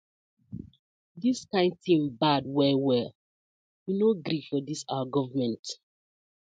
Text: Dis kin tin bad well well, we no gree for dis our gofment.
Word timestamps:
Dis 1.21 1.39
kin 1.51 1.69
tin 1.83 2.01
bad 2.21 2.43
well 2.55 2.79
well, 2.87 3.09
we 3.85 3.91
no 3.99 4.07
gree 4.25 4.43
for 4.49 4.59
dis 4.69 4.81
our 4.93 5.05
gofment. 5.13 5.63